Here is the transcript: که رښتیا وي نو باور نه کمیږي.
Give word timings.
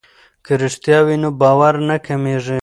که 0.45 0.53
رښتیا 0.63 0.99
وي 1.05 1.15
نو 1.23 1.29
باور 1.41 1.75
نه 1.89 1.97
کمیږي. 2.07 2.59